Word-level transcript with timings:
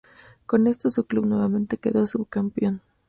Con 0.47 0.65
esto 0.65 0.89
su 0.89 1.03
club 1.05 1.27
nuevamente 1.27 1.77
quedó 1.77 2.07
subcampeón. 2.07 2.81